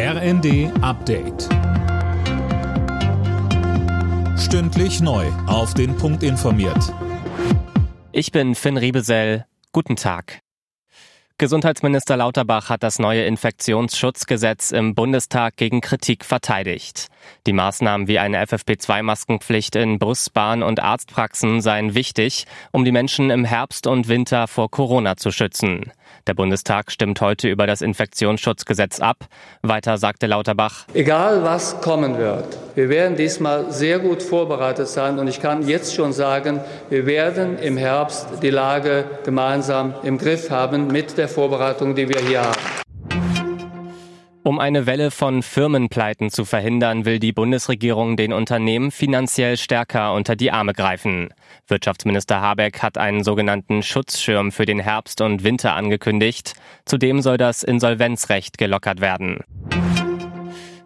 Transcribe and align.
RND 0.00 0.70
Update. 0.80 1.48
Stündlich 4.38 5.00
neu. 5.00 5.26
Auf 5.48 5.74
den 5.74 5.96
Punkt 5.96 6.22
informiert. 6.22 6.94
Ich 8.12 8.30
bin 8.30 8.54
Finn 8.54 8.76
Riebesell. 8.76 9.44
Guten 9.72 9.96
Tag. 9.96 10.38
Gesundheitsminister 11.36 12.16
Lauterbach 12.16 12.68
hat 12.68 12.84
das 12.84 13.00
neue 13.00 13.24
Infektionsschutzgesetz 13.24 14.70
im 14.70 14.94
Bundestag 14.94 15.56
gegen 15.56 15.80
Kritik 15.80 16.24
verteidigt. 16.24 17.08
Die 17.46 17.52
Maßnahmen 17.52 18.08
wie 18.08 18.18
eine 18.18 18.44
FFP2-Maskenpflicht 18.44 19.76
in 19.76 19.98
Bus, 19.98 20.30
Bahn 20.30 20.62
und 20.62 20.80
Arztpraxen 20.80 21.60
seien 21.60 21.94
wichtig, 21.94 22.46
um 22.72 22.84
die 22.84 22.92
Menschen 22.92 23.30
im 23.30 23.44
Herbst 23.44 23.86
und 23.86 24.08
Winter 24.08 24.48
vor 24.48 24.70
Corona 24.70 25.16
zu 25.16 25.30
schützen. 25.30 25.92
Der 26.26 26.34
Bundestag 26.34 26.90
stimmt 26.90 27.20
heute 27.20 27.48
über 27.48 27.66
das 27.66 27.80
Infektionsschutzgesetz 27.80 29.00
ab. 29.00 29.26
Weiter 29.62 29.98
sagte 29.98 30.26
Lauterbach. 30.26 30.86
Egal 30.94 31.42
was 31.42 31.80
kommen 31.80 32.18
wird, 32.18 32.58
wir 32.74 32.88
werden 32.88 33.16
diesmal 33.16 33.72
sehr 33.72 33.98
gut 33.98 34.22
vorbereitet 34.22 34.88
sein 34.88 35.18
und 35.18 35.28
ich 35.28 35.40
kann 35.40 35.66
jetzt 35.66 35.94
schon 35.94 36.12
sagen, 36.12 36.60
wir 36.90 37.06
werden 37.06 37.58
im 37.58 37.76
Herbst 37.76 38.42
die 38.42 38.50
Lage 38.50 39.04
gemeinsam 39.24 39.94
im 40.02 40.18
Griff 40.18 40.50
haben 40.50 40.88
mit 40.88 41.16
der 41.18 41.28
Vorbereitung, 41.28 41.94
die 41.94 42.08
wir 42.08 42.20
hier 42.20 42.42
haben. 42.42 42.87
Um 44.48 44.60
eine 44.60 44.86
Welle 44.86 45.10
von 45.10 45.42
Firmenpleiten 45.42 46.30
zu 46.30 46.46
verhindern, 46.46 47.04
will 47.04 47.18
die 47.18 47.34
Bundesregierung 47.34 48.16
den 48.16 48.32
Unternehmen 48.32 48.90
finanziell 48.90 49.58
stärker 49.58 50.14
unter 50.14 50.36
die 50.36 50.50
Arme 50.50 50.72
greifen. 50.72 51.28
Wirtschaftsminister 51.66 52.40
Habeck 52.40 52.80
hat 52.80 52.96
einen 52.96 53.22
sogenannten 53.24 53.82
Schutzschirm 53.82 54.50
für 54.50 54.64
den 54.64 54.80
Herbst 54.80 55.20
und 55.20 55.44
Winter 55.44 55.74
angekündigt. 55.74 56.54
Zudem 56.86 57.20
soll 57.20 57.36
das 57.36 57.62
Insolvenzrecht 57.62 58.56
gelockert 58.56 59.02
werden. 59.02 59.40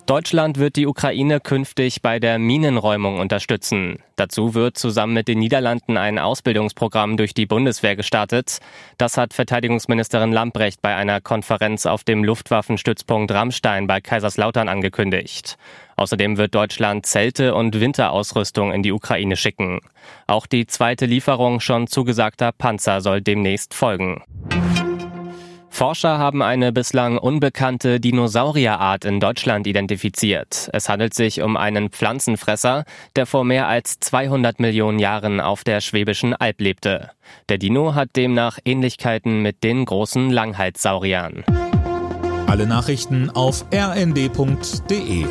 Deutschland 0.06 0.58
wird 0.58 0.74
die 0.74 0.88
Ukraine 0.88 1.38
künftig 1.38 2.02
bei 2.02 2.18
der 2.18 2.40
Minenräumung 2.40 3.20
unterstützen. 3.20 4.02
Dazu 4.16 4.52
wird 4.52 4.76
zusammen 4.76 5.14
mit 5.14 5.28
den 5.28 5.38
Niederlanden 5.38 5.96
ein 5.96 6.18
Ausbildungsprogramm 6.18 7.16
durch 7.16 7.34
die 7.34 7.46
Bundeswehr 7.46 7.94
gestartet. 7.94 8.58
Das 8.98 9.16
hat 9.16 9.32
Verteidigungsministerin 9.32 10.32
Lamprecht 10.32 10.82
bei 10.82 10.96
einer 10.96 11.20
Konferenz 11.20 11.86
auf 11.86 12.02
dem 12.02 12.24
Luftwaffenstützpunkt 12.24 13.30
Rammstein 13.30 13.86
bei 13.86 14.00
Kaiserslautern 14.00 14.68
angekündigt. 14.68 15.56
Außerdem 15.96 16.36
wird 16.36 16.54
Deutschland 16.54 17.06
Zelte 17.06 17.54
und 17.54 17.78
Winterausrüstung 17.78 18.72
in 18.72 18.82
die 18.82 18.92
Ukraine 18.92 19.36
schicken. 19.36 19.80
Auch 20.26 20.48
die 20.48 20.66
zweite 20.66 21.06
Lieferung 21.06 21.60
schon 21.60 21.86
zugesagter 21.86 22.50
Panzer 22.50 23.00
soll 23.02 23.20
demnächst 23.20 23.72
folgen. 23.72 24.22
Forscher 25.72 26.18
haben 26.18 26.42
eine 26.42 26.70
bislang 26.70 27.16
unbekannte 27.16 27.98
Dinosaurierart 27.98 29.06
in 29.06 29.20
Deutschland 29.20 29.66
identifiziert. 29.66 30.68
Es 30.74 30.90
handelt 30.90 31.14
sich 31.14 31.40
um 31.40 31.56
einen 31.56 31.88
Pflanzenfresser, 31.88 32.84
der 33.16 33.24
vor 33.24 33.44
mehr 33.44 33.68
als 33.68 33.98
200 33.98 34.60
Millionen 34.60 34.98
Jahren 34.98 35.40
auf 35.40 35.64
der 35.64 35.80
Schwäbischen 35.80 36.34
Alb 36.34 36.60
lebte. 36.60 37.10
Der 37.48 37.56
Dino 37.56 37.94
hat 37.94 38.10
demnach 38.16 38.58
Ähnlichkeiten 38.66 39.40
mit 39.40 39.64
den 39.64 39.86
großen 39.86 40.30
Langhalssauriern. 40.30 41.42
Alle 42.46 42.66
Nachrichten 42.66 43.30
auf 43.30 43.64
rnd.de 43.72 45.24